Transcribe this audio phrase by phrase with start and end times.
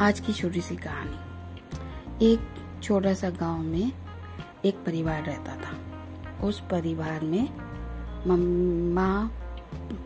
[0.00, 1.16] आज की छोटी सी कहानी।
[2.26, 2.40] एक
[2.82, 3.92] छोटा सा गाँव में
[4.64, 5.76] एक परिवार रहता था।
[6.46, 7.48] उस परिवार में
[8.94, 9.32] माँ,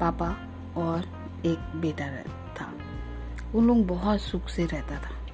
[0.00, 0.98] पापा और
[1.46, 2.06] एक बेटा
[2.60, 2.72] था।
[3.52, 5.26] वो लोग बहुत सुख से रहता था।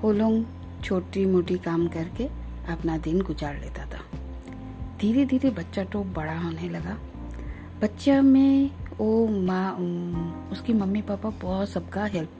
[0.00, 0.46] वो लोग
[0.84, 2.26] छोटी मोटी काम करके
[2.72, 4.18] अपना दिन गुजार लेता था।
[5.00, 6.98] धीरे धीरे बच्चा तो बड़ा होने लगा।
[7.82, 9.72] बच्चा में वो माँ
[10.52, 12.30] उसकी मम्मी पापा बहुत सबका हेल्प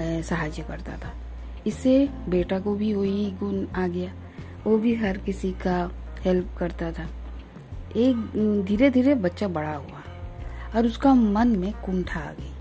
[0.00, 1.12] सहायता करता था।
[1.66, 4.12] इससे बेटा को भी वही गुण आ गया।
[4.64, 5.78] वो भी हर किसी का
[6.20, 7.08] हेल्प करता था।
[7.96, 10.02] एक धीरे धीरे बच्चा बड़ा हुआ
[10.76, 12.52] और उसका मन में कुंठा आ गई।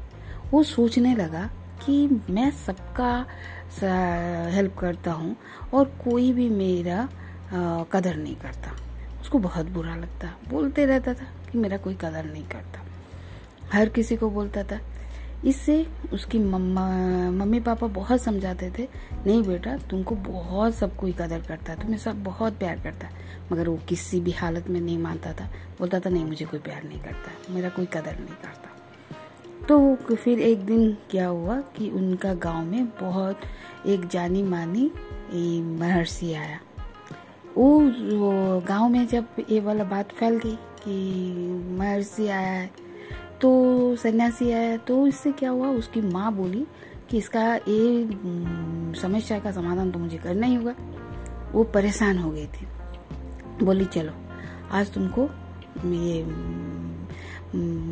[0.52, 1.46] वो सोचने लगा
[1.85, 3.13] कि मैं सबका
[4.52, 5.35] हेल्प करता हूँ
[5.73, 7.07] और कोई भी मेरा
[7.91, 8.71] कदर नहीं करता।
[9.21, 12.84] उसको बहुत बुरा लगता। बोलते रहता था कि मेरा कोई कदर नहीं करता।
[13.74, 14.80] हर किसी को बोलता था।
[15.46, 18.88] इससे उसकी मम्मा पापा बहुत समझाते थे,
[19.26, 23.13] नहीं बेटा, तुमको बहुत सब कोई कदर करता है, तुम्हें सब बहुत प्यार करता है।
[23.52, 25.49] मगर वो किसी भी हालत में नहीं मानता था।
[25.80, 28.72] बोलता था, नहीं, मुझे कोई प्यार नहीं करता मेरा कोई कदर नहीं करता।
[29.68, 33.40] तो फिर एक दिन क्या हुआ कि उनका गाँव में बहुत
[33.88, 34.91] एक जानी मानी
[35.79, 36.60] महर्षि आया।
[37.57, 37.79] वो
[38.68, 40.96] गाँव में जब ये वाला बात फैल गई कि
[41.77, 42.85] महर्षि आया है
[43.41, 45.68] तो सन्यासी आया तो इससे क्या हुआ?
[45.70, 46.66] उसकी माँ बोली
[47.10, 48.08] कि इसका ये
[49.02, 50.76] समस्या का समाधान तो मुझे करना ही होगा।
[51.52, 52.68] वो परेशान हो गई थी।
[53.63, 54.12] बोली, चलो,
[54.72, 55.30] आज तुमको
[55.86, 56.24] ये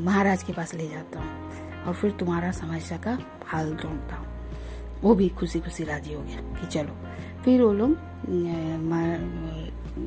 [0.04, 4.28] महाराज के पास ले जाता हूँ और फिर तुम्हारा समस्या का हाल ढूंढता हूँ।
[5.02, 6.96] वो भी खुशी खुशी राज़ी हो गया कि चलो।
[7.44, 7.90] फिर वो लोग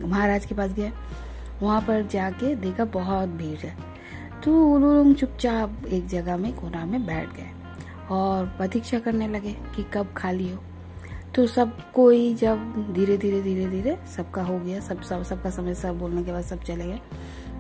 [0.05, 0.92] महाराज के पास गए।
[1.62, 3.77] वहाँ पर जाके देखा बहुत भीड़ है।
[4.45, 7.51] तो वो लोग चुपचाप एक जगह में, कोना में बैठ गए
[8.11, 10.62] और प्रतीक्षा करने लगे कि कब खाली हो।
[11.34, 15.75] तो सब कोई जब धीरे धीरे धीरे धीरे सबका हो गया, सब सब, सबका समय,
[15.75, 17.01] सब बोलने के बाद सब चले गए।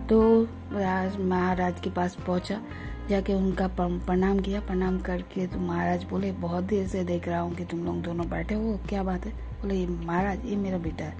[0.08, 0.42] तो
[0.72, 2.60] राज महाराज के पास पहुँचा,
[3.08, 7.54] जाके उनका प्रणाम किया। प्रणाम करके तो महाराज बोले, बहुत देर से देख रहा हूँ
[7.54, 9.32] कि तुम लोग दोनों बैठे हो, क्या बात है?
[9.62, 11.16] बोले, ये महाराज, ये मेरा बेटा है।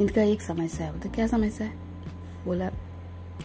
[0.00, 1.72] इनका एक समस्या है। बोलते क्या समस्या है?
[2.44, 2.70] बोला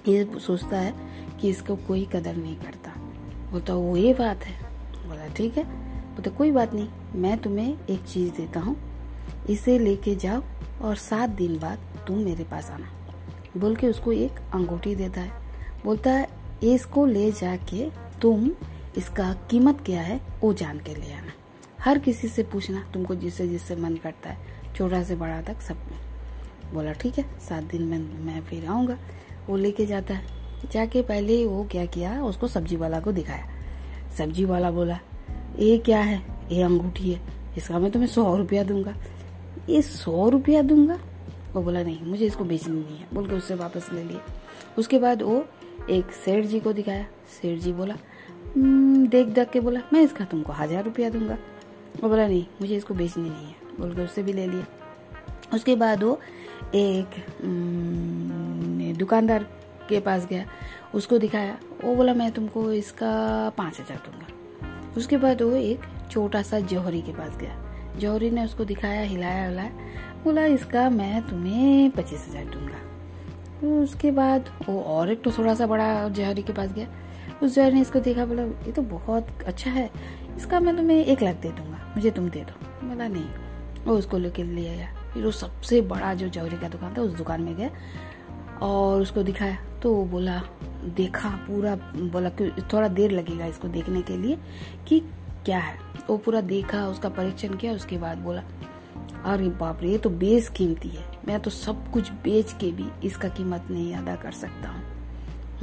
[0.08, 0.94] ये सोचता है
[1.42, 2.92] कि इसको कोई कदर नहीं करता।
[3.52, 4.54] बोलता वो ये बात है।
[5.08, 8.76] बोला, ठीक है बोलते कोई बात नहीं, मैं तुम्हें एक चीज़ देता हूँ।
[9.50, 10.44] इसे लेके जाओ
[10.82, 12.90] और सात दिन बाद तुम मेरे पास आना।
[13.58, 15.32] बोल के उसको एक अंगूठी देता है।
[15.84, 16.28] बोलता है,
[16.64, 17.90] इसको ले जाके
[18.22, 18.52] तुम
[18.98, 21.32] इसका कीमत क्या है, वो जान के ले आना।
[21.84, 24.38] हर किसी से पूछना, तुमको जिससे जिससे मन करता है
[24.76, 25.78] छोटा से बड़ा तक सब
[26.74, 28.98] बोला, ठीक है, सात दिन में मैं फिर आऊँगा।
[29.48, 30.38] वो लेके जाता है।
[30.74, 33.48] जाके पहले वो क्या किया उसको सब्ज़ी वाला को दिखाया।
[34.18, 35.00] सब्ज़ी वाला बोला
[35.60, 36.22] ये क्या है?
[36.52, 37.22] ये अंगूठी है।
[37.58, 38.96] इसका मैं तुम्हें सौ रुपया दूँगा।
[39.70, 41.00] ये सौ रुपया दूँगा?
[41.54, 44.22] वो बोला नहीं मुझे इसको बेचनी नहीं है। बोल के उससे वापस ले लिया
[44.78, 45.46] उसके बाद वो
[45.90, 47.96] एक सेठ जी को दिखाया। सेठ जी बोला
[48.56, 51.38] हम्म, देख देख के बोला मैं इसका तुमको हज़ार रुपया दूँगा।
[52.02, 54.66] वो बोला नहीं मुझे इसको बेचनी नहीं है। बोल के उससे भी ले लिया।
[55.54, 56.20] उसके बाद वो
[56.76, 57.16] एक
[58.94, 59.44] दुकानदार
[59.90, 60.46] के पास गया,
[60.96, 63.10] उसको दिखाया, वो बोला, मैं तुमको इसका
[63.58, 68.44] पाँच हज़ार दूँगा। उसके बाद वो एक छोटा सा जौहरी के पास गया। जौहरी ने
[68.46, 69.72] उसको दिखाया, हिलाया हिलाया
[70.24, 72.78] बोला, इसका मैं तुम्हें पच्चीस हज़ार दूँगा।
[73.62, 76.88] तो उसके बाद वो और एक तो थोड़ा सा बड़ा जौहरी के पास गया।
[77.44, 79.90] उस जौहरी ने इसको देखा, बोला, ये तो बहुत अच्छा है,
[80.38, 83.30] इसका मैं तुम्हें एक लाख दे दूँगा, मुझे तुम दे दो। बोला, नहीं।
[83.86, 87.12] वो उसको लेके ले आया। फिर वो सबसे बड़ा जो जौहरी का दुकान था, उस
[87.12, 87.70] दुकान में गया।
[88.62, 90.42] और उसको दिखाया। तो वो बोला,
[90.86, 94.38] देखा पूरा, बोला कि थोड़ा देर लगेगा इसको देखने के लिए
[94.88, 95.00] कि
[95.46, 98.44] क्या है। वो पूरा देखा, उसका परीक्षण किया, उसके बाद बोला,
[99.26, 102.86] अरे बाप रे, ये तो बेस कीमती है। मैं तो सब कुछ बेच के भी
[103.04, 104.84] इसका कीमत नहीं अदा कर सकता हूँ।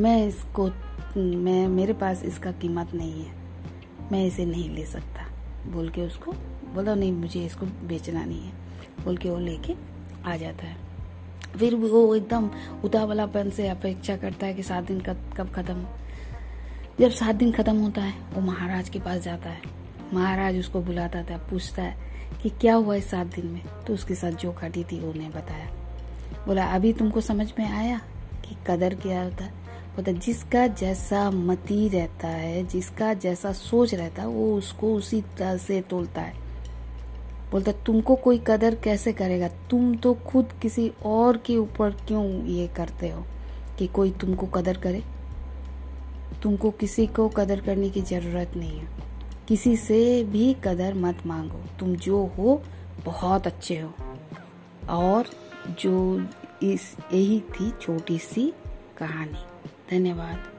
[0.01, 0.71] मैं इसको,
[1.17, 3.33] मैं, मेरे पास इसका कीमत नहीं है।
[4.13, 5.27] मैं इसे नहीं ले सकता।
[5.71, 6.33] बोल के उसको,
[6.75, 8.53] बोला, नहीं, मुझे इसको बेचना नहीं है।
[9.05, 9.75] बोल के वो लेके
[10.27, 10.86] आ जाता है।
[11.59, 12.51] फिर वो एकदम
[12.85, 15.87] उतावलापन से अपेक्षा करता है कि सात दिन कब खत्म।
[17.01, 19.63] जब सात दिन खत्म होता है, वो महाराज के पास जाता है।
[20.15, 21.97] महाराज उसको बुलाता था, पूछता है
[22.43, 23.63] कि क्या हुआ इस सात दिन में?
[23.87, 25.67] तो उसके साथ जो घटी थी उन्हें बताया।
[26.47, 27.99] बोला, अभी तुमको समझ में आया
[28.49, 29.51] कि कदर क्या होता है?
[29.97, 35.57] बोलता, जिसका जैसा मती रहता है, जिसका जैसा सोच रहता है, वो उसको उसी तरह
[35.57, 36.46] से तोलता है।
[37.53, 39.49] बोलता, तुमको कोई कदर कैसे करेगा?
[39.49, 43.25] तुम तो खुद किसी और के ऊपर क्यों ये करते हो
[43.79, 45.03] कि कोई तुमको कदर करे?
[46.43, 48.89] तुमको किसी को कदर करने की ज़रूरत नहीं है।
[49.49, 52.63] किसी से भी कदर मत मांगो। तुम जो हो,
[53.05, 53.95] बहुत अच्छे हो।
[54.89, 55.25] और
[55.81, 56.27] जो
[56.63, 58.53] इस, यही थी छोटी सी
[58.99, 59.45] कहानी।
[59.91, 60.56] धन्यवाद।